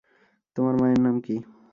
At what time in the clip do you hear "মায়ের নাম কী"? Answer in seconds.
0.75-1.35